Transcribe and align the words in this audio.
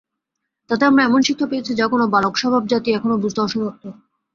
তাতে 0.69 0.83
আমরা 0.85 1.01
এমন 1.03 1.21
শিক্ষা 1.27 1.47
পেয়েছি, 1.51 1.71
যা 1.75 1.85
কোন 1.87 2.01
বালকস্বভাব 2.13 2.63
জাতি 2.71 2.89
এখনও 2.91 3.21
বুঝতে 3.23 3.39
অসমর্থ। 3.41 3.83